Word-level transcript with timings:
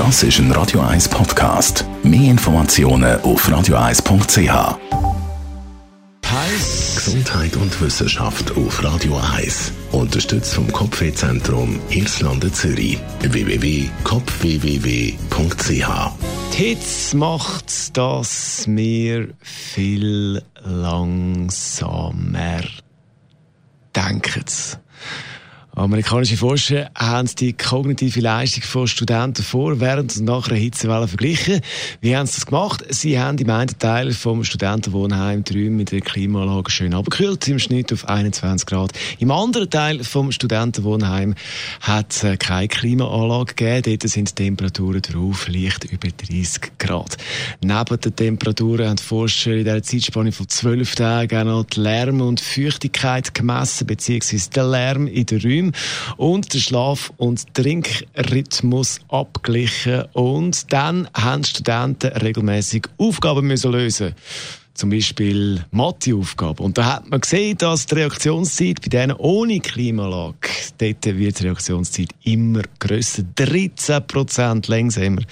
Das 0.00 0.22
ist 0.22 0.38
ein 0.38 0.50
Radio 0.52 0.80
1 0.80 1.10
Podcast. 1.10 1.84
Mehr 2.02 2.30
Informationen 2.30 3.20
auf 3.20 3.46
radio1.ch. 3.46 4.78
Heiß. 6.24 7.02
Gesundheit 7.04 7.54
und 7.56 7.78
Wissenschaft 7.82 8.56
auf 8.56 8.82
Radio 8.82 9.20
1. 9.36 9.72
Unterstützt 9.92 10.54
vom 10.54 10.72
Kopfwehzentrum 10.72 11.78
Irlande 11.90 12.50
Zürich. 12.50 12.98
www.kopfwww.ch 13.20 15.88
Die 16.54 16.56
Hitze 16.56 17.16
macht, 17.18 17.94
dass 17.94 18.64
wir 18.66 19.28
viel 19.42 20.40
langsamer 20.64 22.62
denken. 23.94 24.44
Amerikanische 25.72 26.36
Forscher 26.36 26.90
haben 26.96 27.30
die 27.38 27.52
kognitive 27.52 28.20
Leistung 28.20 28.64
von 28.64 28.88
Studenten 28.88 29.44
vor, 29.44 29.78
während 29.78 30.16
und 30.16 30.24
nach 30.24 30.48
einer 30.48 30.58
Hitzewelle 30.58 31.06
verglichen. 31.06 31.60
Wie 32.00 32.16
haben 32.16 32.26
sie 32.26 32.34
das 32.34 32.46
gemacht? 32.46 32.84
Sie 32.88 33.20
haben 33.20 33.38
im 33.38 33.48
einen 33.50 33.78
Teil 33.78 34.12
vom 34.12 34.42
Studentenwohnheim 34.42 35.44
die 35.44 35.52
Räume 35.54 35.76
mit 35.76 35.92
der 35.92 36.00
Klimaanlage 36.00 36.72
schön 36.72 36.92
abgekühlt, 36.92 37.46
im 37.46 37.60
Schnitt 37.60 37.92
auf 37.92 38.08
21 38.08 38.66
Grad. 38.66 38.92
Im 39.20 39.30
anderen 39.30 39.70
Teil 39.70 40.02
vom 40.02 40.32
Studentenwohnheim 40.32 41.36
hat 41.80 42.12
es 42.12 42.38
keine 42.40 42.66
Klimaanlage 42.66 43.54
gegeben. 43.54 44.00
Dort 44.00 44.10
sind 44.10 44.30
die 44.30 44.44
Temperaturen 44.44 45.02
drauf 45.02 45.46
leicht 45.46 45.84
über 45.84 46.08
30 46.08 46.78
Grad. 46.78 47.16
Neben 47.62 48.00
den 48.00 48.16
Temperaturen 48.16 48.88
haben 48.88 48.96
die 48.96 49.04
Forscher 49.04 49.52
in 49.52 49.64
dieser 49.64 49.82
Zeitspanne 49.84 50.32
von 50.32 50.48
12 50.48 50.96
Tagen 50.96 51.38
auch 51.38 51.44
noch 51.44 51.64
die 51.64 51.80
Lärm- 51.80 52.22
und 52.22 52.40
Feuchtigkeit 52.40 53.34
gemessen, 53.34 53.86
beziehungsweise 53.86 54.50
den 54.50 54.70
Lärm 54.70 55.06
in 55.06 55.26
den 55.26 55.40
Räumen 55.40 55.59
und 56.16 56.52
den 56.52 56.60
Schlaf- 56.60 57.12
und 57.16 57.54
Trinkrhythmus 57.54 59.00
abglichen. 59.08 60.04
Und 60.12 60.72
dann 60.72 61.08
haben 61.14 61.44
Studenten 61.44 62.12
regelmäßig 62.12 62.86
Aufgaben 62.98 63.46
müssen 63.46 63.72
lösen 63.72 64.14
zum 64.80 64.88
Beispiel 64.88 65.62
Matheaufgaben. 65.72 66.64
Und 66.64 66.78
da 66.78 66.94
hat 66.94 67.10
man 67.10 67.20
gesehen, 67.20 67.58
dass 67.58 67.84
die 67.84 67.96
Reaktionszeit 67.96 68.80
bei 68.80 68.88
denen 68.88 69.16
ohne 69.18 69.60
Klimaanlage, 69.60 70.48
dort 70.78 71.04
wird 71.04 71.38
die 71.38 71.44
Reaktionszeit 71.44 72.08
immer 72.24 72.62
grösser. 72.78 73.24
13 73.34 74.62
langsamer 74.68 75.22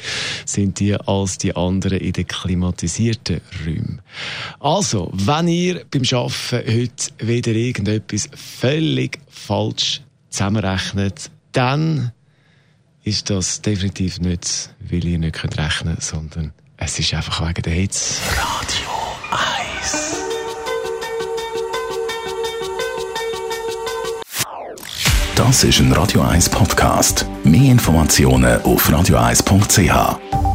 sind 0.44 0.80
die 0.80 0.94
als 0.94 1.38
die 1.38 1.56
anderen 1.56 1.98
in 1.98 2.12
den 2.12 2.26
klimatisierten 2.26 3.40
Räumen. 3.64 4.02
Also, 4.60 5.10
wenn 5.14 5.48
ihr 5.48 5.82
beim 5.90 6.02
Arbeiten 6.12 6.80
heute 6.80 7.26
wieder 7.26 7.52
irgendetwas 7.52 8.28
völlig 8.34 9.18
falsch 9.30 10.02
zusammenrechnet, 10.30 11.30
dann 11.52 12.12
ist 13.04 13.30
das 13.30 13.62
definitiv 13.62 14.20
nicht, 14.20 14.70
weil 14.80 15.04
ihr 15.04 15.18
nicht 15.18 15.42
rechnen 15.44 15.94
könnt, 15.94 16.02
sondern 16.02 16.52
es 16.76 16.98
ist 16.98 17.14
einfach 17.14 17.46
wegen 17.46 17.62
der 17.62 17.72
Hitze. 17.72 18.20
Radio 18.36 18.90
1. 19.82 20.16
Das 25.34 25.64
ist 25.64 25.80
ein 25.80 25.92
Radio 25.92 26.22
1 26.22 26.50
Podcast. 26.50 27.26
Mehr 27.44 27.70
Informationen 27.72 28.60
auf 28.62 28.88
radio1.ch. 28.90 30.47